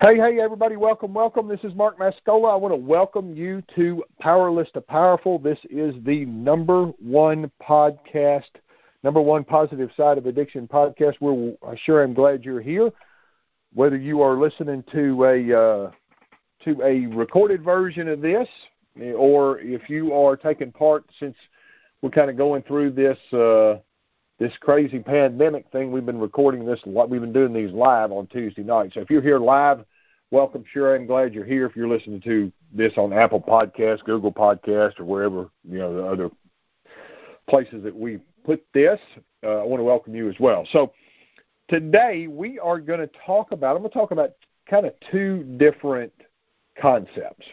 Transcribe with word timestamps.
Hey, 0.00 0.16
hey, 0.16 0.38
everybody, 0.38 0.76
welcome, 0.76 1.12
welcome. 1.12 1.48
This 1.48 1.64
is 1.64 1.74
Mark 1.74 1.98
Mascola. 1.98 2.52
I 2.52 2.54
want 2.54 2.72
to 2.72 2.76
welcome 2.76 3.34
you 3.34 3.64
to 3.74 4.04
Powerless 4.20 4.70
to 4.74 4.80
Powerful. 4.80 5.40
This 5.40 5.58
is 5.70 5.92
the 6.04 6.24
number 6.26 6.84
one 7.00 7.50
podcast, 7.60 8.44
number 9.02 9.20
one 9.20 9.42
positive 9.42 9.90
side 9.96 10.16
of 10.16 10.26
addiction 10.26 10.68
podcast. 10.68 11.14
We're 11.20 11.56
sure 11.78 12.04
I'm 12.04 12.14
glad 12.14 12.44
you're 12.44 12.60
here. 12.60 12.92
Whether 13.74 13.96
you 13.96 14.22
are 14.22 14.38
listening 14.38 14.84
to 14.92 15.24
a 15.24 15.60
uh, 15.60 15.90
to 16.64 16.80
a 16.84 17.06
recorded 17.06 17.64
version 17.64 18.06
of 18.06 18.20
this, 18.20 18.48
or 19.16 19.58
if 19.58 19.90
you 19.90 20.14
are 20.14 20.36
taking 20.36 20.70
part, 20.70 21.06
since 21.18 21.34
we're 22.02 22.10
kind 22.10 22.30
of 22.30 22.36
going 22.36 22.62
through 22.62 22.92
this 22.92 23.18
uh, 23.32 23.80
this 24.38 24.52
crazy 24.60 25.00
pandemic 25.00 25.66
thing. 25.72 25.90
We've 25.90 26.06
been 26.06 26.20
recording 26.20 26.64
this, 26.64 26.80
we've 26.86 27.20
been 27.20 27.32
doing 27.32 27.52
these 27.52 27.72
live 27.72 28.12
on 28.12 28.26
Tuesday 28.28 28.62
night. 28.62 28.92
So 28.94 29.00
if 29.00 29.10
you're 29.10 29.22
here 29.22 29.38
live, 29.38 29.84
welcome. 30.30 30.64
Sure, 30.72 30.94
I'm 30.94 31.06
glad 31.06 31.34
you're 31.34 31.44
here. 31.44 31.66
If 31.66 31.74
you're 31.74 31.88
listening 31.88 32.20
to 32.22 32.52
this 32.72 32.92
on 32.96 33.12
Apple 33.12 33.40
Podcast, 33.40 34.04
Google 34.04 34.32
Podcast, 34.32 35.00
or 35.00 35.04
wherever 35.04 35.50
you 35.68 35.78
know 35.78 35.94
the 35.94 36.06
other 36.06 36.30
places 37.48 37.82
that 37.82 37.94
we 37.94 38.18
put 38.44 38.64
this, 38.72 39.00
uh, 39.44 39.60
I 39.60 39.64
want 39.64 39.80
to 39.80 39.84
welcome 39.84 40.14
you 40.14 40.28
as 40.28 40.36
well. 40.38 40.66
So 40.72 40.92
today 41.68 42.28
we 42.28 42.58
are 42.58 42.78
going 42.78 43.00
to 43.00 43.10
talk 43.26 43.52
about. 43.52 43.74
I'm 43.74 43.82
going 43.82 43.90
to 43.90 43.98
talk 43.98 44.10
about 44.12 44.32
kind 44.68 44.86
of 44.86 44.92
two 45.10 45.42
different 45.58 46.12
concepts 46.80 47.46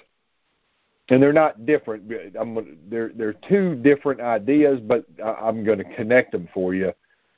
and 1.10 1.22
they're 1.22 1.34
not 1.34 1.66
different. 1.66 2.12
I'm 2.40 2.78
they're 2.90 3.12
they're 3.16 3.36
two 3.48 3.76
different 3.76 4.22
ideas, 4.22 4.80
but 4.82 5.06
I'm 5.24 5.64
going 5.64 5.78
to 5.78 5.96
connect 5.96 6.32
them 6.32 6.50
for 6.54 6.74
you, 6.74 6.92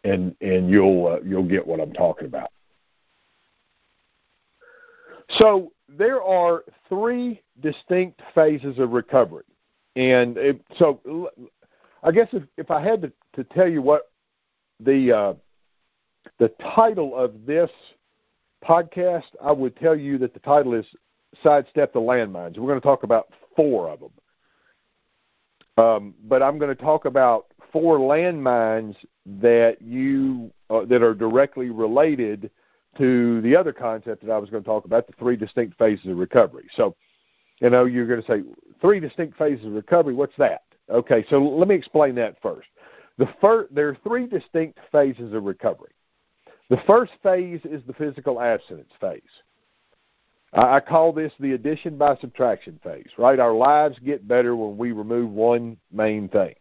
and 0.03 0.35
and 0.41 0.69
you'll 0.69 1.07
uh, 1.07 1.19
you'll 1.21 1.43
get 1.47 1.65
what 1.65 1.79
I'm 1.79 1.93
talking 1.93 2.27
about. 2.27 2.51
So 5.37 5.73
there 5.89 6.21
are 6.21 6.63
three 6.87 7.41
distinct 7.61 8.21
phases 8.33 8.79
of 8.79 8.91
recovery, 8.91 9.43
and 9.95 10.37
it, 10.37 10.61
so 10.77 11.31
I 12.03 12.11
guess 12.11 12.29
if 12.31 12.43
if 12.57 12.71
I 12.71 12.81
had 12.81 13.01
to, 13.01 13.11
to 13.35 13.43
tell 13.53 13.67
you 13.67 13.81
what 13.81 14.11
the 14.79 15.11
uh, 15.11 15.33
the 16.39 16.49
title 16.73 17.15
of 17.17 17.45
this 17.45 17.69
podcast, 18.63 19.23
I 19.43 19.51
would 19.51 19.75
tell 19.75 19.95
you 19.95 20.17
that 20.19 20.33
the 20.33 20.39
title 20.39 20.73
is 20.73 20.85
"Sidestep 21.43 21.93
the 21.93 21.99
Landmines." 21.99 22.57
We're 22.57 22.67
going 22.67 22.81
to 22.81 22.85
talk 22.85 23.03
about 23.03 23.27
four 23.55 23.89
of 23.89 23.99
them. 23.99 24.11
Um, 25.77 26.13
but 26.23 26.41
I'm 26.41 26.57
going 26.57 26.75
to 26.75 26.81
talk 26.83 27.05
about 27.05 27.47
four 27.71 27.99
landmines 27.99 28.95
that 29.39 29.81
you 29.81 30.51
uh, 30.69 30.85
that 30.85 31.03
are 31.03 31.13
directly 31.13 31.69
related 31.69 32.49
to 32.97 33.41
the 33.41 33.55
other 33.55 33.71
concept 33.71 34.25
that 34.25 34.31
I 34.31 34.37
was 34.37 34.49
going 34.49 34.63
to 34.63 34.67
talk 34.67 34.85
about, 34.85 35.05
the 35.05 35.13
three 35.13 35.35
distinct 35.35 35.77
phases 35.77 36.07
of 36.07 36.17
recovery. 36.17 36.65
So, 36.75 36.95
you 37.59 37.69
know, 37.69 37.85
you're 37.85 38.07
going 38.07 38.21
to 38.21 38.27
say 38.27 38.41
three 38.81 38.99
distinct 38.99 39.37
phases 39.37 39.65
of 39.65 39.73
recovery. 39.73 40.15
What's 40.15 40.35
that? 40.37 40.63
Okay, 40.89 41.25
so 41.29 41.41
let 41.43 41.67
me 41.67 41.75
explain 41.75 42.15
that 42.15 42.41
first. 42.41 42.69
The 43.17 43.29
first, 43.41 43.73
there 43.73 43.89
are 43.89 43.97
three 44.03 44.25
distinct 44.25 44.79
phases 44.91 45.33
of 45.33 45.43
recovery. 45.43 45.91
The 46.69 46.81
first 46.87 47.13
phase 47.21 47.61
is 47.63 47.81
the 47.85 47.93
physical 47.93 48.41
abstinence 48.41 48.91
phase. 48.99 49.21
I 50.57 50.79
call 50.79 51.13
this 51.13 51.31
the 51.39 51.53
addition 51.53 51.97
by 51.97 52.15
subtraction 52.17 52.79
phase, 52.83 53.09
right? 53.17 53.39
Our 53.39 53.53
lives 53.53 53.99
get 54.03 54.27
better 54.27 54.55
when 54.55 54.75
we 54.75 54.91
remove 54.91 55.29
one 55.29 55.77
main 55.91 56.27
thing, 56.29 56.55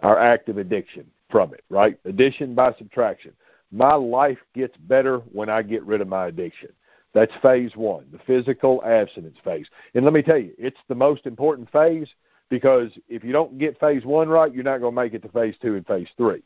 our 0.00 0.18
active 0.18 0.58
addiction 0.58 1.08
from 1.30 1.54
it, 1.54 1.62
right? 1.70 1.98
Addition 2.04 2.54
by 2.54 2.74
subtraction. 2.74 3.32
My 3.70 3.94
life 3.94 4.38
gets 4.54 4.76
better 4.76 5.18
when 5.18 5.48
I 5.48 5.62
get 5.62 5.84
rid 5.84 6.00
of 6.00 6.08
my 6.08 6.26
addiction. 6.26 6.70
That's 7.14 7.32
phase 7.40 7.76
one, 7.76 8.06
the 8.10 8.18
physical 8.26 8.82
abstinence 8.84 9.38
phase. 9.44 9.66
And 9.94 10.04
let 10.04 10.14
me 10.14 10.22
tell 10.22 10.38
you, 10.38 10.52
it's 10.58 10.80
the 10.88 10.94
most 10.94 11.24
important 11.24 11.70
phase 11.70 12.08
because 12.48 12.90
if 13.08 13.22
you 13.22 13.32
don't 13.32 13.58
get 13.58 13.78
phase 13.78 14.04
one 14.04 14.28
right, 14.28 14.52
you're 14.52 14.64
not 14.64 14.78
going 14.78 14.94
to 14.94 15.00
make 15.00 15.14
it 15.14 15.22
to 15.22 15.28
phase 15.28 15.54
two 15.62 15.76
and 15.76 15.86
phase 15.86 16.08
three. 16.16 16.42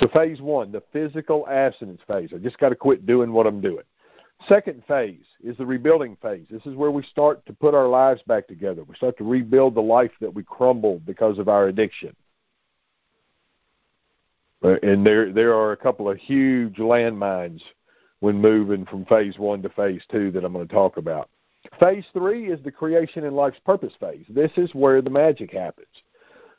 So, 0.00 0.08
phase 0.08 0.40
one, 0.40 0.72
the 0.72 0.82
physical 0.92 1.48
abstinence 1.48 2.02
phase. 2.06 2.30
I 2.34 2.38
just 2.38 2.58
got 2.58 2.68
to 2.68 2.74
quit 2.74 3.06
doing 3.06 3.32
what 3.32 3.46
I'm 3.46 3.62
doing. 3.62 3.84
Second 4.48 4.82
phase 4.86 5.24
is 5.42 5.56
the 5.56 5.66
rebuilding 5.66 6.16
phase. 6.22 6.46
This 6.50 6.64
is 6.66 6.76
where 6.76 6.90
we 6.90 7.02
start 7.04 7.44
to 7.46 7.52
put 7.52 7.74
our 7.74 7.88
lives 7.88 8.22
back 8.26 8.46
together. 8.46 8.84
We 8.84 8.94
start 8.94 9.16
to 9.18 9.24
rebuild 9.24 9.74
the 9.74 9.80
life 9.80 10.12
that 10.20 10.32
we 10.32 10.44
crumbled 10.44 11.04
because 11.04 11.38
of 11.38 11.48
our 11.48 11.68
addiction. 11.68 12.14
And 14.62 15.06
there 15.06 15.32
there 15.32 15.54
are 15.54 15.72
a 15.72 15.76
couple 15.76 16.10
of 16.10 16.18
huge 16.18 16.76
landmines 16.76 17.62
when 18.20 18.40
moving 18.40 18.84
from 18.86 19.04
phase 19.06 19.38
one 19.38 19.62
to 19.62 19.68
phase 19.70 20.02
two 20.10 20.30
that 20.32 20.44
I'm 20.44 20.52
going 20.52 20.66
to 20.66 20.74
talk 20.74 20.96
about. 20.96 21.28
Phase 21.80 22.04
three 22.12 22.50
is 22.50 22.62
the 22.62 22.70
creation 22.70 23.24
and 23.24 23.36
life's 23.36 23.58
purpose 23.64 23.92
phase. 24.00 24.24
This 24.28 24.52
is 24.56 24.74
where 24.74 25.02
the 25.02 25.10
magic 25.10 25.52
happens. 25.52 25.86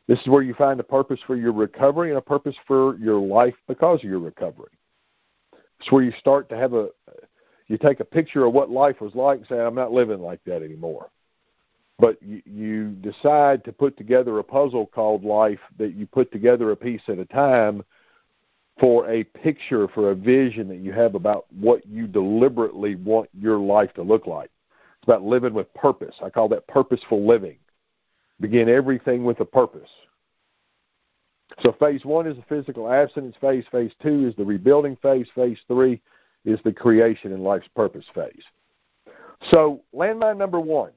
This 0.08 0.20
is 0.20 0.28
where 0.28 0.44
you 0.44 0.54
find 0.54 0.80
a 0.80 0.84
purpose 0.84 1.20
for 1.26 1.36
your 1.36 1.52
recovery 1.52 2.10
and 2.10 2.18
a 2.18 2.22
purpose 2.22 2.56
for 2.66 2.98
your 2.98 3.20
life 3.20 3.56
because 3.68 4.00
of 4.00 4.10
your 4.10 4.20
recovery. 4.20 4.72
It's 5.80 5.92
where 5.92 6.04
you 6.04 6.14
start 6.20 6.50
to 6.50 6.58
have 6.58 6.74
a 6.74 6.90
you 7.68 7.78
take 7.78 8.00
a 8.00 8.06
picture 8.06 8.46
of 8.46 8.54
what 8.54 8.70
life 8.70 9.02
was 9.02 9.14
like 9.16 9.40
and 9.40 9.48
say, 9.48 9.60
I'm 9.60 9.76
not 9.76 9.92
living 9.92 10.20
like 10.20 10.40
that 10.46 10.64
anymore. 10.64 11.10
But 12.00 12.22
you, 12.22 12.42
you 12.46 12.90
decide 12.92 13.64
to 13.66 13.74
put 13.74 13.98
together 13.98 14.38
a 14.40 14.44
puzzle 14.44 14.86
called 14.86 15.24
life 15.24 15.60
that 15.78 15.96
you 15.96 16.06
put 16.06 16.32
together 16.32 16.72
a 16.72 16.76
piece 16.76 17.02
at 17.08 17.20
a 17.20 17.26
time 17.26 17.84
for 18.80 19.10
a 19.10 19.24
picture, 19.24 19.88
for 19.88 20.12
a 20.12 20.16
vision 20.16 20.68
that 20.68 20.78
you 20.78 20.94
have 20.94 21.16
about 21.16 21.48
what 21.52 21.86
you 21.88 22.06
deliberately 22.06 22.96
want 22.96 23.30
your 23.38 23.58
life 23.58 23.92
to 23.96 24.04
look 24.04 24.28
like. 24.28 24.52
It's 25.00 25.08
about 25.08 25.24
living 25.24 25.54
with 25.54 25.74
purpose. 25.74 26.16
I 26.24 26.30
call 26.30 26.48
that 26.50 26.68
purposeful 26.68 27.26
living. 27.26 27.58
Begin 28.40 28.70
everything 28.70 29.24
with 29.24 29.40
a 29.40 29.46
purpose. 29.46 29.90
So 31.62 31.76
phase 31.80 32.06
one 32.06 32.28
is 32.28 32.36
the 32.36 32.44
physical 32.44 32.92
abstinence 32.92 33.36
phase. 33.42 33.66
Phase 33.72 33.92
two 34.02 34.28
is 34.28 34.36
the 34.36 34.46
rebuilding 34.46 34.96
phase. 34.98 35.28
Phase 35.34 35.58
three 35.68 36.00
is 36.46 36.60
the 36.64 36.72
creation 36.72 37.34
and 37.34 37.44
life's 37.44 37.68
purpose 37.76 38.06
phase. 38.14 38.44
So, 39.52 39.82
landmine 39.94 40.38
number 40.38 40.60
one, 40.60 40.92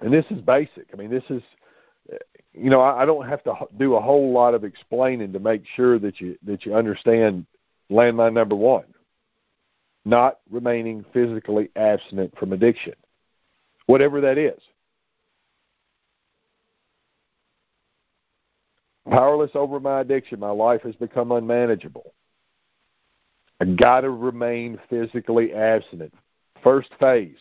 and 0.00 0.12
this 0.12 0.24
is 0.30 0.40
basic. 0.40 0.86
I 0.92 0.96
mean, 0.96 1.10
this 1.10 1.24
is, 1.30 1.42
you 2.52 2.70
know, 2.70 2.80
I, 2.80 3.02
I 3.02 3.06
don't 3.06 3.28
have 3.28 3.42
to 3.44 3.54
do 3.78 3.94
a 3.94 4.00
whole 4.00 4.32
lot 4.32 4.54
of 4.54 4.64
explaining 4.64 5.32
to 5.32 5.38
make 5.38 5.62
sure 5.74 5.98
that 5.98 6.20
you 6.20 6.36
that 6.44 6.66
you 6.66 6.74
understand 6.74 7.46
landmine 7.90 8.32
number 8.32 8.56
one. 8.56 8.84
Not 10.04 10.38
remaining 10.50 11.04
physically 11.12 11.70
abstinent 11.74 12.36
from 12.38 12.52
addiction, 12.52 12.94
whatever 13.86 14.20
that 14.20 14.38
is. 14.38 14.60
Powerless 19.10 19.52
over 19.54 19.78
my 19.78 20.00
addiction, 20.00 20.40
my 20.40 20.50
life 20.50 20.82
has 20.82 20.96
become 20.96 21.30
unmanageable. 21.30 22.12
I 23.60 23.64
got 23.64 24.02
to 24.02 24.10
remain 24.10 24.78
physically 24.90 25.52
abstinent. 25.52 26.12
First 26.62 26.90
phase, 27.00 27.38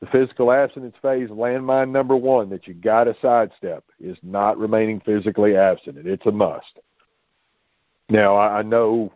the 0.00 0.06
physical 0.06 0.52
abstinence 0.52 0.96
phase, 1.02 1.28
landmine 1.28 1.90
number 1.90 2.16
one 2.16 2.50
that 2.50 2.66
you 2.66 2.74
got 2.74 3.04
to 3.04 3.16
sidestep 3.20 3.84
is 3.98 4.16
not 4.22 4.58
remaining 4.58 5.00
physically 5.00 5.56
abstinent. 5.56 6.06
It's 6.06 6.26
a 6.26 6.32
must. 6.32 6.78
Now, 8.08 8.36
I 8.36 8.62
know, 8.62 9.12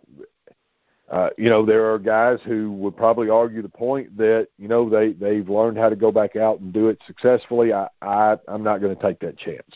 uh, 1.11 1.31
you 1.39 1.49
know, 1.49 1.65
there 1.65 1.93
are 1.93 1.99
guys 1.99 2.39
who 2.45 2.73
would 2.73 2.97
probably 2.97 3.31
argue 3.31 3.63
the 3.63 3.69
point 3.69 4.17
that 4.17 4.49
you 4.59 4.69
know 4.69 4.89
they 4.89 5.13
they've 5.13 5.49
learned 5.49 5.79
how 5.79 5.89
to 5.89 5.97
go 5.97 6.11
back 6.11 6.37
out 6.37 6.61
and 6.61 6.73
do 6.73 6.89
it 6.89 6.99
successfully. 7.07 7.73
I, 7.73 7.89
I 8.03 8.37
I'm 8.49 8.63
not 8.63 8.81
going 8.81 8.95
to 8.95 9.03
take 9.03 9.21
that 9.21 9.39
chance. 9.39 9.71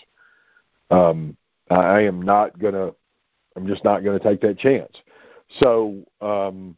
Um, 0.91 1.37
I 1.71 2.01
am 2.01 2.23
not 2.23 2.59
going 2.59 2.75
to. 2.75 2.95
I'm 3.55 3.67
just 3.67 3.85
not 3.85 4.05
going 4.05 4.19
to 4.19 4.25
take 4.25 4.41
that 4.43 4.59
chance. 4.59 4.93
So, 5.61 6.05
um, 6.21 6.77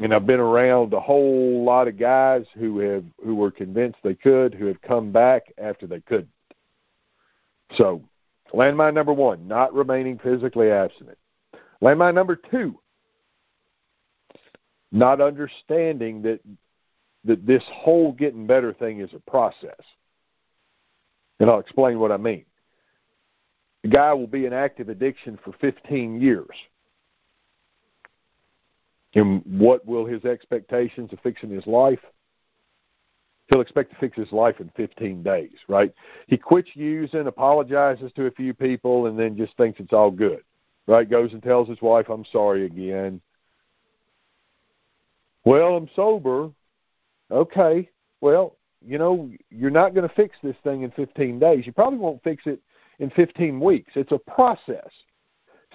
and 0.00 0.12
I've 0.12 0.26
been 0.26 0.40
around 0.40 0.92
a 0.92 1.00
whole 1.00 1.64
lot 1.64 1.86
of 1.88 1.98
guys 1.98 2.44
who 2.54 2.78
have 2.80 3.04
who 3.24 3.34
were 3.36 3.50
convinced 3.50 3.98
they 4.02 4.14
could, 4.14 4.54
who 4.54 4.66
have 4.66 4.80
come 4.82 5.12
back 5.12 5.52
after 5.58 5.86
they 5.86 6.00
couldn't. 6.00 6.28
So, 7.76 8.02
landmine 8.52 8.94
number 8.94 9.12
one: 9.12 9.46
not 9.46 9.72
remaining 9.72 10.18
physically 10.18 10.70
abstinent. 10.70 11.18
Landmine 11.80 12.14
number 12.14 12.36
two: 12.36 12.78
not 14.90 15.20
understanding 15.20 16.22
that 16.22 16.40
that 17.24 17.46
this 17.46 17.62
whole 17.72 18.12
getting 18.12 18.46
better 18.46 18.72
thing 18.72 19.00
is 19.00 19.10
a 19.14 19.30
process. 19.30 19.80
And 21.40 21.48
I'll 21.48 21.60
explain 21.60 21.98
what 21.98 22.12
I 22.12 22.16
mean. 22.16 22.44
The 23.82 23.88
guy 23.88 24.12
will 24.12 24.26
be 24.26 24.46
in 24.46 24.52
active 24.52 24.88
addiction 24.88 25.38
for 25.44 25.52
15 25.60 26.20
years 26.20 26.48
and 29.14 29.42
what 29.46 29.84
will 29.86 30.04
his 30.04 30.24
expectations 30.24 31.12
of 31.12 31.20
fixing 31.20 31.50
his 31.50 31.66
life? 31.66 32.00
He'll 33.48 33.60
expect 33.60 33.90
to 33.90 33.96
fix 33.98 34.16
his 34.16 34.32
life 34.32 34.60
in 34.60 34.70
15 34.74 35.22
days, 35.22 35.52
right? 35.68 35.92
He 36.26 36.38
quits 36.38 36.70
using, 36.74 37.26
apologizes 37.26 38.10
to 38.16 38.26
a 38.26 38.30
few 38.30 38.54
people, 38.54 39.06
and 39.06 39.18
then 39.18 39.36
just 39.36 39.56
thinks 39.56 39.80
it's 39.80 39.92
all 39.92 40.10
good, 40.10 40.42
right? 40.86 41.08
Goes 41.08 41.32
and 41.32 41.42
tells 41.42 41.68
his 41.68 41.82
wife, 41.82 42.08
I'm 42.08 42.24
sorry 42.32 42.64
again. 42.64 43.20
Well, 45.44 45.76
I'm 45.76 45.90
sober. 45.94 46.50
Okay. 47.30 47.90
Well, 48.20 48.56
you 48.80 48.98
know, 48.98 49.30
you're 49.50 49.70
not 49.70 49.94
going 49.94 50.08
to 50.08 50.14
fix 50.14 50.36
this 50.42 50.56
thing 50.64 50.82
in 50.82 50.90
15 50.92 51.38
days. 51.38 51.66
You 51.66 51.72
probably 51.72 51.98
won't 51.98 52.22
fix 52.22 52.44
it 52.46 52.60
in 52.98 53.10
15 53.10 53.60
weeks. 53.60 53.92
It's 53.94 54.12
a 54.12 54.18
process. 54.18 54.88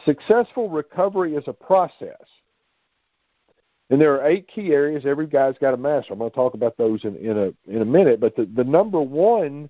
Successful 0.06 0.69
recovery 0.69 1.36
is 1.36 1.44
a 1.47 1.53
process. 1.53 2.18
And 3.89 4.00
there 4.00 4.13
are 4.13 4.27
eight 4.27 4.47
key 4.47 4.71
areas 4.71 5.06
every 5.06 5.25
guy's 5.25 5.57
got 5.57 5.71
to 5.71 5.77
master. 5.77 6.13
I'm 6.13 6.19
going 6.19 6.30
to 6.30 6.36
talk 6.36 6.53
about 6.53 6.77
those 6.77 7.03
in, 7.06 7.15
in 7.15 7.38
a 7.38 7.53
in 7.68 7.81
a 7.81 7.86
minute. 7.86 8.19
But 8.19 8.36
the, 8.36 8.45
the 8.45 8.63
number 8.63 9.01
one 9.01 9.69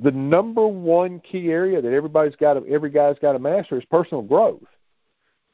the 0.00 0.10
number 0.10 0.66
one 0.66 1.20
key 1.20 1.50
area 1.50 1.80
that 1.80 1.92
everybody's 1.92 2.36
got 2.36 2.54
to, 2.54 2.66
every 2.66 2.90
guy's 2.90 3.18
got 3.20 3.32
to 3.32 3.38
master 3.38 3.78
is 3.78 3.84
personal 3.84 4.22
growth. 4.22 4.66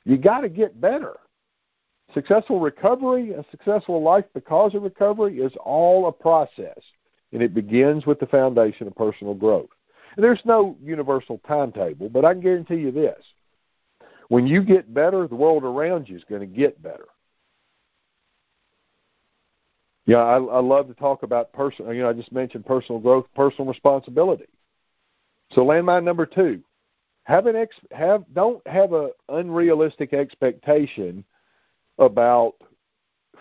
You 0.05 0.17
got 0.17 0.41
to 0.41 0.49
get 0.49 0.81
better. 0.81 1.17
Successful 2.15 2.59
recovery, 2.59 3.33
a 3.33 3.45
successful 3.51 4.03
life 4.03 4.25
because 4.35 4.75
of 4.75 4.83
recovery 4.83 5.39
is 5.39 5.53
all 5.63 6.09
a 6.09 6.13
process, 6.13 6.79
and 7.33 7.43
it 7.43 7.55
begins 7.55 8.07
with 8.07 8.19
the 8.19 8.27
foundation 8.27 8.87
of 8.87 8.97
personal 8.97 9.35
growth. 9.35 9.69
And 10.17 10.25
there's 10.25 10.41
no 10.45 10.77
universal 10.83 11.41
timetable, 11.47 12.09
but 12.09 12.25
I 12.25 12.33
can 12.33 12.43
guarantee 12.43 12.77
you 12.77 12.91
this. 12.91 13.23
When 14.31 14.47
you 14.47 14.63
get 14.63 14.95
better, 14.95 15.27
the 15.27 15.35
world 15.35 15.65
around 15.65 16.09
you 16.09 16.15
is 16.17 16.23
going 16.23 16.41
to 16.41 16.47
get 16.47 16.81
better. 16.81 17.07
Yeah, 20.07 20.19
I, 20.19 20.37
I 20.37 20.61
love 20.61 20.87
to 20.87 20.95
talk 20.95 21.25
about 21.25 21.53
personal. 21.53 21.93
You 21.93 22.03
know, 22.03 22.11
I 22.11 22.13
just 22.13 22.31
mentioned 22.31 22.65
personal 22.65 23.01
growth, 23.01 23.27
personal 23.35 23.69
responsibility. 23.69 24.47
So 25.51 25.63
landmine 25.63 26.05
number 26.05 26.27
two: 26.27 26.63
have 27.25 27.47
an 27.47 27.57
ex, 27.57 27.75
have 27.91 28.23
don't 28.33 28.65
have 28.69 28.93
a 28.93 29.11
unrealistic 29.31 30.13
expectation 30.13 31.25
about 31.99 32.55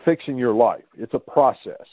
fixing 0.04 0.40
your 0.40 0.54
life. 0.54 0.86
It's 0.98 1.14
a 1.14 1.20
process. 1.20 1.86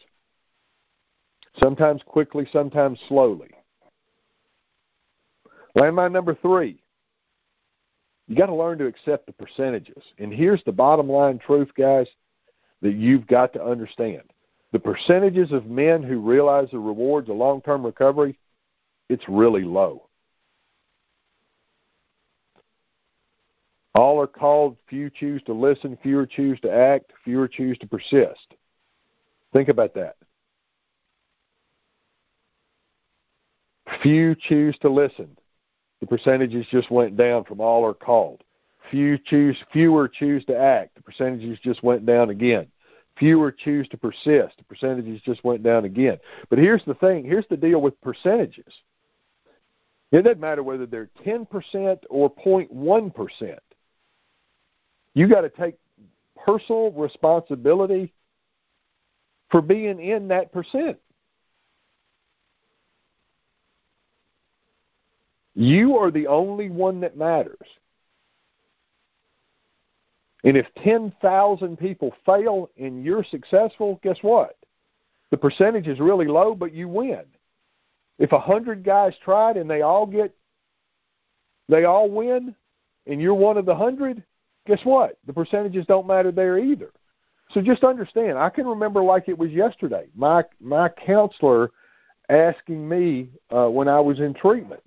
Sometimes 1.61 2.01
quickly, 2.07 2.49
sometimes 2.51 2.99
slowly. 3.09 3.51
Landmine 5.77 6.13
number 6.13 6.35
three: 6.35 6.83
you 8.29 8.37
got 8.37 8.47
to 8.47 8.55
learn 8.55 8.79
to 8.79 8.87
accept 8.87 9.27
the 9.27 9.33
percentages. 9.33 10.03
And 10.19 10.33
here's 10.33 10.63
the 10.65 10.73
bottom 10.73 11.09
line 11.09 11.39
truth, 11.39 11.71
guys, 11.77 12.09
that 12.83 12.95
you've 12.95 13.27
got 13.27 13.53
to 13.55 13.65
understand 13.65 14.23
the 14.73 14.79
percentages 14.79 15.53
of 15.53 15.67
men 15.67 16.03
who 16.03 16.21
realize 16.21 16.69
the 16.71 16.79
rewards 16.79 17.31
of 17.31 17.37
long 17.37 17.63
term 17.63 17.85
recovery, 17.85 18.39
it's 19.09 19.27
really 19.29 19.63
low. 19.63 20.09
All 23.95 24.21
are 24.21 24.27
called, 24.27 24.77
few 24.89 25.09
choose 25.09 25.43
to 25.45 25.55
listen, 25.55 25.97
fewer 26.03 26.27
choose 26.27 26.61
to 26.61 26.71
act, 26.71 27.13
fewer 27.25 27.49
choose 27.49 27.79
to 27.79 27.87
persist. 27.87 28.55
Think 29.55 29.71
about 29.71 29.95
that. 29.95 30.17
Few 34.03 34.35
choose 34.35 34.77
to 34.83 34.91
listen. 34.91 35.39
The 36.01 36.07
percentages 36.07 36.67
just 36.71 36.91
went 36.91 37.17
down 37.17 37.45
from 37.45 37.61
all 37.61 37.85
are 37.85 37.95
called. 37.95 38.43
Few 38.91 39.19
choose 39.19 39.57
fewer 39.73 40.09
choose 40.09 40.45
to 40.45 40.57
act. 40.57 40.95
The 40.95 41.03
percentages 41.03 41.59
just 41.61 41.83
went 41.83 42.07
down 42.07 42.31
again. 42.31 42.67
Fewer 43.19 43.51
choose 43.51 43.89
to 43.89 43.97
persist. 43.97 44.59
The 44.59 44.65
percentages 44.69 45.21
just 45.23 45.43
went 45.43 45.63
down 45.63 45.85
again. 45.85 46.19
But 46.51 46.59
here's 46.59 46.85
the 46.85 46.95
thing 46.95 47.25
here's 47.25 47.47
the 47.49 47.57
deal 47.57 47.81
with 47.81 48.01
percentages. 48.01 48.73
It 50.13 50.23
doesn't 50.23 50.41
matter 50.41 50.63
whether 50.63 50.87
they're 50.87 51.11
10% 51.25 51.99
or 52.11 52.33
0.1%. 52.33 53.59
You 55.15 55.29
got 55.29 55.41
to 55.41 55.49
take 55.49 55.77
personal 56.37 56.93
responsibility 56.93 58.13
for 59.51 59.61
being 59.61 60.01
in 60.01 60.29
that 60.29 60.53
percent. 60.53 60.99
You 65.57 65.97
are 65.97 66.11
the 66.11 66.27
only 66.27 66.69
one 66.69 67.01
that 67.01 67.17
matters. 67.17 67.67
And 70.45 70.57
if 70.57 70.67
10,000 70.85 71.79
people 71.79 72.15
fail 72.27 72.71
and 72.79 73.03
you're 73.03 73.25
successful, 73.25 73.99
guess 74.05 74.19
what? 74.21 74.57
The 75.31 75.39
percentage 75.39 75.89
is 75.89 75.99
really 75.99 76.27
low, 76.27 76.55
but 76.55 76.75
you 76.75 76.89
win. 76.89 77.23
If 78.19 78.33
a 78.33 78.39
100 78.39 78.85
guys 78.85 79.15
tried 79.25 79.57
and 79.57 79.69
they 79.69 79.81
all 79.81 80.07
get 80.07 80.33
they 81.69 81.85
all 81.85 82.09
win 82.09 82.55
and 83.07 83.21
you're 83.21 83.35
one 83.35 83.57
of 83.57 83.67
the 83.67 83.75
100, 83.75 84.23
guess 84.67 84.79
what? 84.85 85.19
The 85.27 85.33
percentages 85.33 85.85
don't 85.87 86.07
matter 86.07 86.31
there 86.31 86.59
either. 86.59 86.93
So 87.53 87.61
just 87.61 87.83
understand, 87.83 88.39
I 88.39 88.51
can 88.51 88.67
remember 88.67 89.03
like 89.03 89.29
it 89.29 89.39
was 89.39 89.51
yesterday. 89.51 90.07
My 90.15 90.45
my 90.61 90.91
counselor 90.91 91.71
asking 92.29 92.89
me 92.89 93.31
uh, 93.51 93.69
when 93.69 93.89
I 93.89 94.01
was 94.01 94.21
in 94.21 94.35
treatment. 94.35 94.83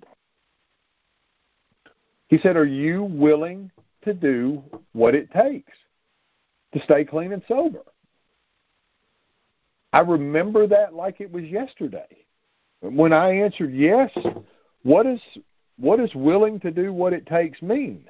He 2.30 2.38
said, 2.38 2.56
"Are 2.56 2.64
you 2.64 3.04
willing 3.04 3.70
to 4.02 4.14
do 4.14 4.62
what 4.92 5.14
it 5.14 5.30
takes 5.30 5.72
to 6.72 6.80
stay 6.82 7.04
clean 7.04 7.32
and 7.32 7.42
sober. 7.48 7.82
I 9.92 10.00
remember 10.00 10.66
that 10.68 10.94
like 10.94 11.20
it 11.20 11.30
was 11.30 11.44
yesterday. 11.44 12.24
When 12.80 13.12
I 13.12 13.32
answered 13.32 13.74
yes, 13.74 14.10
what 14.82 15.06
is 15.06 15.20
what 15.78 15.98
does 15.98 16.14
willing 16.14 16.60
to 16.60 16.70
do 16.70 16.92
what 16.92 17.12
it 17.12 17.26
takes 17.26 17.60
mean? 17.60 18.04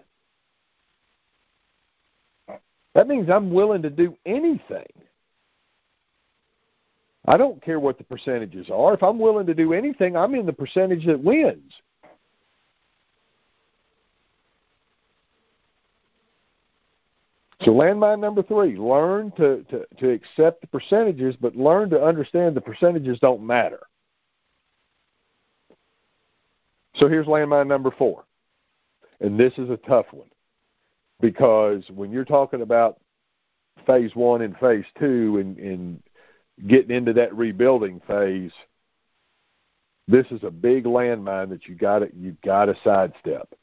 That 2.94 3.08
means 3.08 3.30
I'm 3.30 3.52
willing 3.52 3.82
to 3.82 3.90
do 3.90 4.16
anything. 4.26 4.86
I 7.26 7.36
don't 7.36 7.62
care 7.62 7.78
what 7.78 7.98
the 7.98 8.04
percentages 8.04 8.68
are. 8.70 8.94
If 8.94 9.02
I'm 9.02 9.18
willing 9.18 9.46
to 9.46 9.54
do 9.54 9.72
anything, 9.72 10.16
I'm 10.16 10.34
in 10.34 10.46
the 10.46 10.52
percentage 10.52 11.06
that 11.06 11.22
wins. 11.22 11.72
So 17.62 17.72
landmine 17.72 18.20
number 18.20 18.42
three, 18.42 18.76
learn 18.76 19.32
to, 19.32 19.64
to, 19.64 19.84
to 19.98 20.10
accept 20.10 20.62
the 20.62 20.66
percentages, 20.66 21.36
but 21.38 21.56
learn 21.56 21.90
to 21.90 22.02
understand 22.02 22.56
the 22.56 22.60
percentages 22.60 23.18
don't 23.20 23.46
matter. 23.46 23.80
So 26.94 27.06
here's 27.06 27.26
landmine 27.26 27.66
number 27.66 27.90
four. 27.90 28.24
And 29.20 29.38
this 29.38 29.52
is 29.58 29.68
a 29.68 29.76
tough 29.76 30.06
one 30.12 30.30
because 31.20 31.84
when 31.90 32.10
you're 32.10 32.24
talking 32.24 32.62
about 32.62 32.98
phase 33.86 34.14
one 34.14 34.40
and 34.40 34.56
phase 34.56 34.86
two 34.98 35.38
and, 35.38 35.58
and 35.58 36.02
getting 36.66 36.96
into 36.96 37.12
that 37.12 37.34
rebuilding 37.34 38.00
phase, 38.06 38.52
this 40.08 40.26
is 40.30 40.42
a 40.44 40.50
big 40.50 40.84
landmine 40.84 41.50
that 41.50 41.66
you 41.66 41.74
got 41.74 42.14
you 42.14 42.36
got 42.42 42.64
to 42.64 42.76
sidestep 42.82 43.54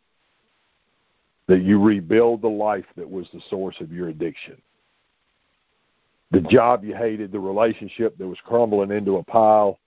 that 1.48 1.62
you 1.62 1.82
rebuild 1.82 2.42
the 2.42 2.48
life 2.48 2.86
that 2.96 3.10
was 3.10 3.27
the 3.34 3.42
source 3.50 3.80
of 3.80 3.92
your 3.92 4.10
addiction. 4.10 4.62
The 6.32 6.42
job 6.42 6.84
you 6.84 6.94
hated, 6.94 7.32
the 7.32 7.39
relationship 7.39 8.18
that 8.18 8.27
was 8.27 8.39
crumbling 8.44 8.92
into 8.92 9.18
a 9.18 9.24
pile. 9.24 9.80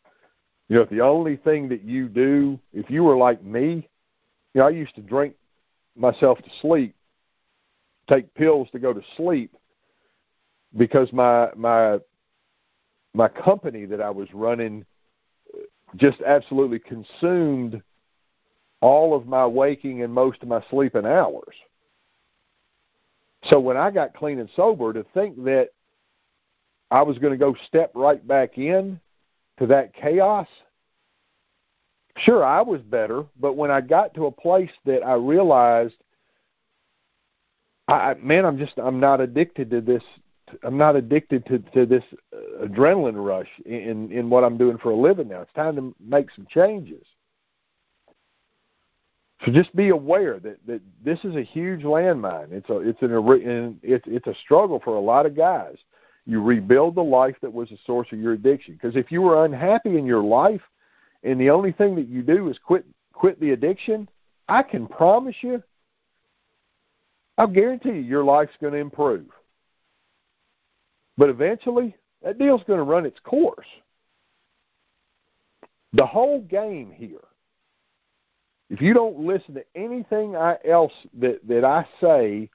You 0.68 0.76
know, 0.76 0.82
if 0.82 0.90
the 0.90 1.02
only 1.02 1.36
thing 1.36 1.68
that 1.68 1.82
you 1.82 2.08
do, 2.08 2.58
if 2.72 2.88
you 2.88 3.04
were 3.04 3.16
like 3.16 3.44
me, 3.44 3.88
you 4.54 4.60
know, 4.60 4.66
I 4.66 4.70
used 4.70 4.94
to 4.94 5.02
drink 5.02 5.34
myself 5.96 6.38
to 6.38 6.50
sleep, 6.62 6.94
take 8.08 8.32
pills 8.34 8.68
to 8.72 8.78
go 8.78 8.94
to 8.94 9.02
sleep 9.16 9.52
because 10.76 11.12
my 11.12 11.50
my 11.56 11.98
my 13.12 13.28
company 13.28 13.84
that 13.84 14.00
I 14.00 14.10
was 14.10 14.28
running 14.32 14.84
just 15.96 16.20
absolutely 16.22 16.78
consumed 16.78 17.82
all 18.80 19.14
of 19.14 19.26
my 19.26 19.46
waking 19.46 20.02
and 20.02 20.12
most 20.12 20.42
of 20.42 20.48
my 20.48 20.62
sleeping 20.70 21.06
hours. 21.06 21.54
So 23.44 23.58
when 23.58 23.76
I 23.76 23.90
got 23.90 24.14
clean 24.14 24.38
and 24.38 24.50
sober, 24.54 24.92
to 24.92 25.04
think 25.14 25.44
that 25.44 25.70
I 26.90 27.02
was 27.02 27.18
going 27.18 27.32
to 27.32 27.38
go 27.38 27.54
step 27.66 27.92
right 27.94 28.26
back 28.26 28.58
in 28.58 29.00
to 29.58 29.66
that 29.66 29.94
chaos, 29.94 30.48
sure, 32.18 32.44
I 32.44 32.60
was 32.60 32.80
better, 32.82 33.24
but 33.38 33.56
when 33.56 33.70
I 33.70 33.80
got 33.80 34.14
to 34.14 34.26
a 34.26 34.30
place 34.30 34.70
that 34.84 35.02
I 35.02 35.14
realized, 35.14 35.96
I 37.88 38.14
man, 38.14 38.44
I'm 38.44 38.58
just 38.58 38.78
I'm 38.78 39.00
not 39.00 39.20
addicted 39.20 39.70
to 39.70 39.80
this. 39.80 40.02
I'm 40.62 40.76
not 40.76 40.96
addicted 40.96 41.46
to 41.46 41.58
to 41.74 41.86
this 41.86 42.04
uh, 42.32 42.66
adrenaline 42.66 43.24
rush 43.24 43.48
in 43.64 44.12
in 44.12 44.30
what 44.30 44.44
I'm 44.44 44.58
doing 44.58 44.78
for 44.78 44.90
a 44.90 44.96
living 44.96 45.28
now. 45.28 45.40
It's 45.40 45.52
time 45.54 45.76
to 45.76 45.94
make 46.00 46.30
some 46.30 46.46
changes. 46.48 47.04
So 49.44 49.52
just 49.52 49.74
be 49.74 49.88
aware 49.88 50.38
that, 50.40 50.58
that 50.66 50.82
this 51.02 51.18
is 51.24 51.34
a 51.36 51.42
huge 51.42 51.82
landmine. 51.82 52.52
It's 52.52 52.68
a 52.68 52.78
it's 52.80 53.00
an 53.00 53.80
it's 53.82 54.04
it's 54.06 54.26
a 54.26 54.34
struggle 54.42 54.80
for 54.84 54.96
a 54.96 55.00
lot 55.00 55.24
of 55.24 55.34
guys. 55.34 55.76
You 56.26 56.42
rebuild 56.42 56.94
the 56.94 57.02
life 57.02 57.36
that 57.40 57.52
was 57.52 57.70
the 57.70 57.78
source 57.86 58.08
of 58.12 58.18
your 58.18 58.34
addiction. 58.34 58.74
Because 58.74 58.96
if 58.96 59.10
you 59.10 59.22
were 59.22 59.46
unhappy 59.46 59.96
in 59.96 60.04
your 60.04 60.22
life, 60.22 60.60
and 61.22 61.40
the 61.40 61.50
only 61.50 61.72
thing 61.72 61.94
that 61.96 62.08
you 62.08 62.22
do 62.22 62.48
is 62.50 62.58
quit 62.58 62.84
quit 63.14 63.40
the 63.40 63.52
addiction, 63.52 64.08
I 64.48 64.62
can 64.62 64.86
promise 64.86 65.36
you, 65.40 65.62
I'll 67.38 67.46
guarantee 67.46 67.90
you, 67.90 67.94
your 67.94 68.24
life's 68.24 68.56
going 68.60 68.74
to 68.74 68.78
improve. 68.78 69.26
But 71.16 71.30
eventually, 71.30 71.96
that 72.22 72.38
deal's 72.38 72.62
going 72.66 72.78
to 72.78 72.84
run 72.84 73.06
its 73.06 73.20
course. 73.20 73.66
The 75.94 76.06
whole 76.06 76.42
game 76.42 76.90
here, 76.90 77.24
if 78.70 78.80
you 78.80 78.94
don't 78.94 79.18
listen 79.18 79.54
to 79.54 79.64
anything 79.74 80.36
else 80.36 80.92
that, 81.18 81.40
that 81.46 81.64
I 81.64 81.84
say 82.00 82.48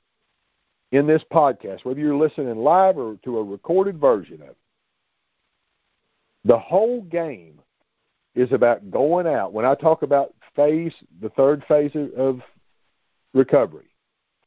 in 0.91 1.05
this 1.05 1.23
podcast, 1.31 1.83
whether 1.83 1.99
you're 1.99 2.15
listening 2.15 2.55
live 2.55 2.97
or 2.97 3.17
to 3.25 3.37
a 3.37 3.43
recorded 3.43 3.99
version 3.99 4.41
of 4.41 4.49
it, 4.49 4.57
the 6.45 6.57
whole 6.57 7.01
game 7.01 7.59
is 8.33 8.51
about 8.53 8.89
going 8.91 9.27
out. 9.27 9.51
When 9.51 9.65
I 9.65 9.75
talk 9.75 10.03
about 10.03 10.33
phase, 10.55 10.93
the 11.21 11.29
third 11.29 11.65
phase 11.67 11.91
of 12.15 12.39
recovery, 13.33 13.87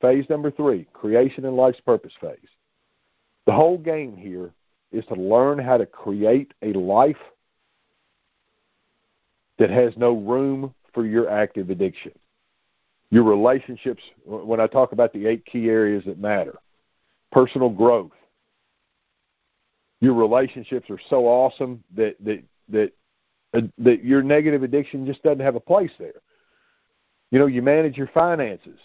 phase 0.01 0.25
number 0.31 0.51
three, 0.51 0.87
creation 0.95 1.45
and 1.45 1.57
life's 1.57 1.81
purpose 1.81 2.15
phase, 2.19 2.39
the 3.45 3.53
whole 3.53 3.79
game 3.79 4.17
here 4.17 4.53
is 4.91 5.05
to 5.07 5.15
learn 5.15 5.59
how 5.59 5.77
to 5.77 5.85
create 5.85 6.53
a 6.63 6.73
life 6.73 7.17
that 9.59 9.71
has 9.71 9.93
no 9.97 10.15
room 10.15 10.73
for 10.99 11.07
your 11.07 11.31
active 11.31 11.71
addiction. 11.71 12.11
Your 13.11 13.23
relationships, 13.23 14.03
when 14.27 14.59
I 14.59 14.67
talk 14.67 14.91
about 14.91 15.13
the 15.13 15.27
eight 15.27 15.47
key 15.47 15.69
areas 15.69 16.03
that 16.07 16.19
matter, 16.19 16.59
personal 17.31 17.71
growth. 17.71 18.11
Your 20.01 20.15
relationships 20.15 20.91
are 20.91 20.99
so 21.09 21.27
awesome 21.27 21.85
that 21.95 22.17
that 22.25 22.43
that 22.71 22.93
uh, 23.55 23.61
that 23.79 24.03
your 24.03 24.25
negative 24.25 24.65
addiction 24.65 25.07
just 25.07 25.23
doesn't 25.23 25.39
have 25.39 25.55
a 25.55 25.61
place 25.61 25.93
there. 26.01 26.21
You 27.31 27.39
know, 27.39 27.47
you 27.47 27.63
manage 27.63 27.97
your 27.97 28.09
finances. 28.09 28.81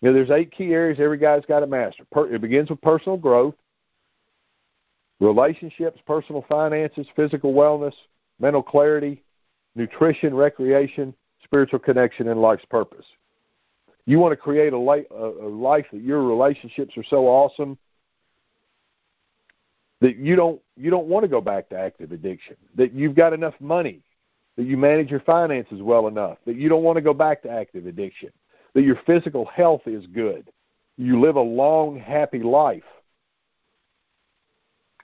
You 0.00 0.08
know, 0.08 0.12
there's 0.12 0.32
eight 0.32 0.50
key 0.50 0.72
areas 0.72 0.98
every 0.98 1.18
guy's 1.18 1.44
got 1.44 1.60
to 1.60 1.68
master. 1.68 2.04
Per, 2.10 2.34
it 2.34 2.40
begins 2.40 2.68
with 2.68 2.82
personal 2.82 3.16
growth, 3.16 3.54
relationships, 5.20 6.00
personal 6.04 6.44
finances, 6.48 7.06
physical 7.14 7.54
wellness, 7.54 7.94
mental 8.40 8.62
clarity, 8.62 9.22
nutrition, 9.78 10.34
recreation, 10.34 11.14
spiritual 11.44 11.78
connection, 11.78 12.28
and 12.28 12.40
life's 12.40 12.64
purpose. 12.64 13.06
You 14.06 14.18
want 14.18 14.32
to 14.32 14.36
create 14.36 14.72
a 14.72 14.78
life, 14.78 15.06
that 15.10 16.00
your 16.00 16.22
relationships 16.22 16.96
are 16.96 17.04
so 17.04 17.26
awesome 17.26 17.76
that 20.00 20.16
you 20.16 20.36
don't 20.36 20.60
you 20.76 20.90
don't 20.90 21.06
want 21.06 21.24
to 21.24 21.28
go 21.28 21.40
back 21.40 21.68
to 21.70 21.78
active 21.78 22.12
addiction. 22.12 22.56
That 22.76 22.94
you've 22.94 23.14
got 23.14 23.32
enough 23.32 23.54
money, 23.60 24.00
that 24.56 24.64
you 24.64 24.76
manage 24.76 25.10
your 25.10 25.20
finances 25.20 25.82
well 25.82 26.06
enough, 26.06 26.38
that 26.46 26.56
you 26.56 26.68
don't 26.68 26.84
want 26.84 26.96
to 26.96 27.02
go 27.02 27.12
back 27.12 27.42
to 27.42 27.50
active 27.50 27.86
addiction. 27.86 28.30
That 28.74 28.82
your 28.82 28.98
physical 29.06 29.44
health 29.44 29.82
is 29.86 30.06
good. 30.06 30.50
You 30.96 31.20
live 31.20 31.36
a 31.36 31.40
long, 31.40 31.98
happy 31.98 32.40
life 32.40 32.84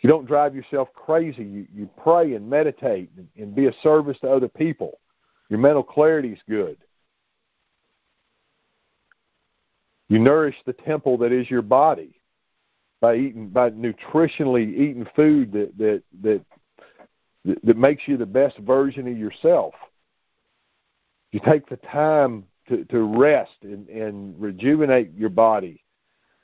you 0.04 0.10
don't 0.10 0.26
drive 0.26 0.54
yourself 0.54 0.88
crazy. 0.92 1.42
You, 1.42 1.66
you 1.74 1.88
pray 1.96 2.34
and 2.34 2.46
meditate 2.46 3.08
and, 3.16 3.26
and 3.38 3.54
be 3.54 3.68
a 3.68 3.72
service 3.82 4.18
to 4.20 4.30
other 4.30 4.48
people. 4.48 4.98
Your 5.54 5.60
mental 5.60 5.84
clarity 5.84 6.30
is 6.30 6.40
good. 6.48 6.76
You 10.08 10.18
nourish 10.18 10.56
the 10.66 10.72
temple 10.72 11.16
that 11.18 11.30
is 11.30 11.48
your 11.48 11.62
body 11.62 12.20
by 13.00 13.14
eating 13.14 13.50
by 13.50 13.70
nutritionally 13.70 14.68
eating 14.68 15.06
food 15.14 15.52
that 15.52 15.78
that 15.78 16.02
that 16.22 16.44
that 17.62 17.76
makes 17.76 18.02
you 18.08 18.16
the 18.16 18.26
best 18.26 18.58
version 18.58 19.06
of 19.06 19.16
yourself. 19.16 19.74
You 21.30 21.38
take 21.38 21.68
the 21.68 21.76
time 21.76 22.46
to, 22.68 22.84
to 22.86 23.04
rest 23.04 23.54
and, 23.62 23.88
and 23.88 24.34
rejuvenate 24.42 25.14
your 25.14 25.30
body 25.30 25.84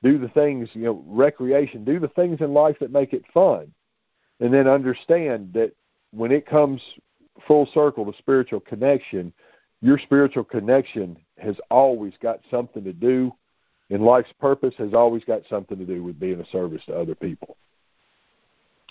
do 0.04 0.18
the 0.18 0.28
things, 0.28 0.68
you 0.72 0.82
know, 0.82 1.02
recreation, 1.04 1.84
do 1.84 1.98
the 1.98 2.06
things 2.06 2.40
in 2.40 2.54
life 2.54 2.76
that 2.78 2.92
make 2.92 3.12
it 3.12 3.24
fun. 3.34 3.74
And 4.38 4.54
then 4.54 4.68
understand 4.68 5.52
that 5.54 5.72
when 6.12 6.30
it 6.30 6.46
comes 6.46 6.80
full 7.46 7.68
circle 7.72 8.10
to 8.10 8.16
spiritual 8.18 8.60
connection, 8.60 9.32
your 9.80 9.98
spiritual 9.98 10.44
connection 10.44 11.16
has 11.38 11.56
always 11.70 12.12
got 12.22 12.40
something 12.50 12.84
to 12.84 12.92
do, 12.92 13.32
and 13.90 14.04
life's 14.04 14.32
purpose 14.38 14.74
has 14.78 14.94
always 14.94 15.24
got 15.24 15.42
something 15.48 15.78
to 15.78 15.86
do 15.86 16.02
with 16.02 16.20
being 16.20 16.40
a 16.40 16.46
service 16.50 16.82
to 16.86 16.98
other 16.98 17.14
people, 17.14 17.56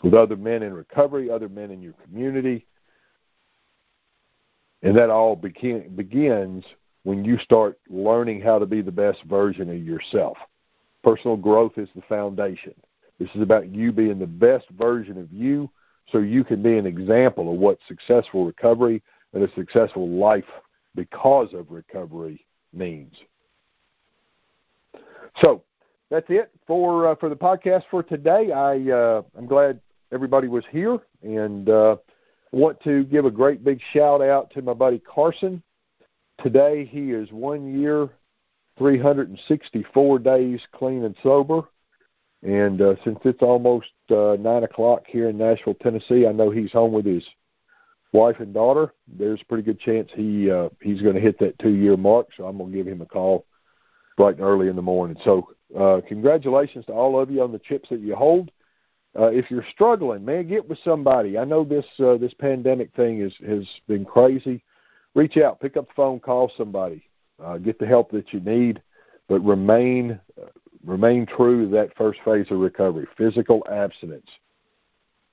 with 0.03 0.13
other 0.13 0.35
men 0.35 0.63
in 0.63 0.73
recovery, 0.73 1.29
other 1.29 1.49
men 1.49 1.71
in 1.71 1.81
your 1.81 1.93
community. 2.03 2.65
And 4.81 4.95
that 4.95 5.09
all 5.09 5.35
begin, 5.35 5.93
begins 5.95 6.63
when 7.03 7.25
you 7.25 7.37
start 7.39 7.77
learning 7.89 8.41
how 8.41 8.59
to 8.59 8.65
be 8.65 8.81
the 8.81 8.91
best 8.91 9.23
version 9.23 9.69
of 9.69 9.77
yourself. 9.77 10.37
Personal 11.03 11.37
growth 11.37 11.77
is 11.77 11.89
the 11.95 12.01
foundation. 12.03 12.73
This 13.19 13.29
is 13.35 13.41
about 13.41 13.69
you 13.69 13.91
being 13.91 14.19
the 14.19 14.27
best 14.27 14.69
version 14.69 15.17
of 15.17 15.31
you 15.31 15.69
so 16.11 16.19
you 16.19 16.43
can 16.43 16.61
be 16.61 16.77
an 16.77 16.85
example 16.85 17.51
of 17.51 17.59
what 17.59 17.77
successful 17.87 18.45
recovery 18.45 19.01
and 19.33 19.43
a 19.43 19.53
successful 19.53 20.07
life 20.09 20.45
because 20.95 21.53
of 21.53 21.69
recovery 21.69 22.45
means. 22.73 23.13
So 25.41 25.63
that's 26.09 26.25
it 26.29 26.51
for 26.65 27.09
uh, 27.09 27.15
for 27.15 27.29
the 27.29 27.35
podcast 27.35 27.83
for 27.91 28.03
today. 28.03 28.51
I 28.51 28.91
uh, 28.91 29.21
I'm 29.37 29.45
glad 29.45 29.79
everybody 30.11 30.47
was 30.47 30.63
here 30.71 30.99
and 31.21 31.69
uh, 31.69 31.97
want 32.51 32.81
to 32.83 33.03
give 33.05 33.25
a 33.25 33.31
great 33.31 33.63
big 33.63 33.79
shout 33.93 34.21
out 34.21 34.51
to 34.51 34.61
my 34.61 34.73
buddy 34.73 34.99
Carson. 34.99 35.61
Today 36.41 36.85
he 36.85 37.11
is 37.11 37.31
one 37.31 37.79
year 37.79 38.09
364 38.77 40.19
days 40.19 40.61
clean 40.73 41.03
and 41.03 41.15
sober. 41.21 41.63
And 42.41 42.81
uh, 42.81 42.95
since 43.03 43.19
it's 43.25 43.41
almost 43.41 43.91
uh, 44.09 44.37
nine 44.39 44.63
o'clock 44.63 45.03
here 45.07 45.29
in 45.29 45.37
Nashville, 45.37 45.75
Tennessee, 45.75 46.25
I 46.25 46.31
know 46.31 46.49
he's 46.49 46.71
home 46.71 46.93
with 46.93 47.05
his 47.05 47.23
wife 48.13 48.37
and 48.39 48.53
daughter. 48.53 48.93
There's 49.07 49.41
a 49.41 49.45
pretty 49.45 49.63
good 49.63 49.79
chance 49.79 50.09
he 50.15 50.49
uh, 50.49 50.69
he's 50.81 51.01
going 51.01 51.15
to 51.15 51.21
hit 51.21 51.37
that 51.39 51.59
two 51.59 51.75
year 51.75 51.97
mark. 51.97 52.27
So 52.37 52.45
I'm 52.45 52.57
going 52.57 52.71
to 52.71 52.77
give 52.77 52.87
him 52.87 53.01
a 53.01 53.05
call 53.05 53.45
bright 54.15 54.35
and 54.35 54.43
early 54.43 54.69
in 54.69 54.75
the 54.75 54.81
morning. 54.81 55.17
So 55.23 55.49
uh, 55.77 56.01
congratulations 56.07 56.85
to 56.85 56.93
all 56.93 57.19
of 57.19 57.29
you 57.29 57.43
on 57.43 57.51
the 57.51 57.59
chips 57.59 57.89
that 57.89 57.99
you 57.99 58.15
hold. 58.15 58.51
Uh, 59.19 59.31
if 59.31 59.49
you're 59.49 59.65
struggling, 59.73 60.23
man, 60.23 60.47
get 60.47 60.67
with 60.69 60.79
somebody. 60.83 61.37
I 61.37 61.43
know 61.43 61.63
this 61.63 61.85
uh, 61.99 62.17
this 62.17 62.33
pandemic 62.35 62.93
thing 62.95 63.21
is 63.21 63.33
has 63.45 63.67
been 63.87 64.05
crazy. 64.05 64.63
Reach 65.13 65.37
out, 65.37 65.59
pick 65.59 65.75
up 65.75 65.87
the 65.87 65.93
phone, 65.95 66.19
call 66.19 66.51
somebody 66.55 67.09
uh, 67.43 67.57
get 67.57 67.79
the 67.79 67.85
help 67.85 68.11
that 68.11 68.33
you 68.33 68.39
need, 68.41 68.81
but 69.27 69.39
remain 69.41 70.19
remain 70.85 71.25
true 71.25 71.65
to 71.65 71.71
that 71.71 71.95
first 71.97 72.19
phase 72.23 72.47
of 72.51 72.59
recovery. 72.59 73.07
Physical 73.17 73.65
abstinence 73.71 74.27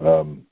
um, 0.00 0.42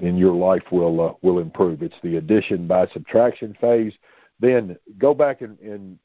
in 0.00 0.16
your 0.16 0.34
life 0.34 0.62
will 0.70 1.00
uh, 1.00 1.12
will 1.22 1.38
improve. 1.38 1.82
It's 1.82 1.94
the 2.02 2.16
addition 2.16 2.66
by 2.66 2.86
subtraction 2.88 3.56
phase. 3.60 3.92
Then 4.40 4.76
go 4.98 5.14
back 5.14 5.42
and, 5.42 5.58
and 5.60 5.98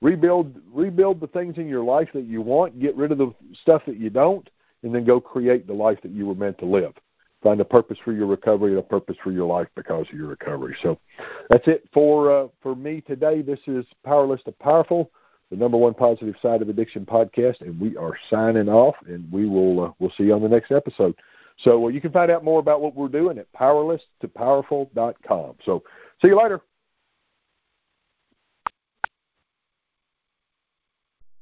rebuild 0.00 0.56
rebuild 0.72 1.20
the 1.20 1.28
things 1.28 1.58
in 1.58 1.68
your 1.68 1.84
life 1.84 2.08
that 2.14 2.24
you 2.24 2.42
want. 2.42 2.80
Get 2.80 2.96
rid 2.96 3.12
of 3.12 3.18
the 3.18 3.34
stuff 3.62 3.82
that 3.86 3.98
you 3.98 4.10
don't, 4.10 4.48
and 4.82 4.94
then 4.94 5.04
go 5.04 5.20
create 5.20 5.66
the 5.66 5.72
life 5.72 6.00
that 6.02 6.12
you 6.12 6.26
were 6.26 6.34
meant 6.34 6.58
to 6.58 6.66
live 6.66 6.94
find 7.42 7.60
a 7.60 7.64
purpose 7.64 7.98
for 8.04 8.12
your 8.12 8.26
recovery 8.26 8.70
and 8.70 8.78
a 8.78 8.82
purpose 8.82 9.16
for 9.22 9.32
your 9.32 9.46
life 9.46 9.68
because 9.74 10.06
of 10.08 10.14
your 10.14 10.28
recovery. 10.28 10.76
So 10.82 10.98
that's 11.48 11.66
it 11.66 11.88
for 11.92 12.32
uh, 12.44 12.48
for 12.62 12.74
me 12.74 13.00
today. 13.00 13.42
This 13.42 13.58
is 13.66 13.84
Powerless 14.04 14.42
to 14.44 14.52
Powerful, 14.52 15.10
the 15.52 15.58
number 15.58 15.76
one 15.76 15.92
positive 15.92 16.34
side 16.40 16.62
of 16.62 16.70
addiction 16.70 17.04
podcast, 17.04 17.60
and 17.60 17.78
we 17.78 17.94
are 17.98 18.16
signing 18.30 18.70
off. 18.70 18.94
And 19.06 19.30
we 19.30 19.46
will 19.46 19.84
uh, 19.84 19.90
we'll 19.98 20.12
see 20.16 20.24
you 20.24 20.34
on 20.34 20.40
the 20.40 20.48
next 20.48 20.72
episode. 20.72 21.14
So 21.58 21.84
uh, 21.84 21.88
you 21.88 22.00
can 22.00 22.10
find 22.10 22.30
out 22.30 22.42
more 22.42 22.58
about 22.58 22.80
what 22.80 22.96
we're 22.96 23.08
doing 23.08 23.36
at 23.36 23.52
powerlesstopowerful.com. 23.52 25.54
So 25.64 25.82
see 26.22 26.28
you 26.28 26.42
later. 26.42 26.62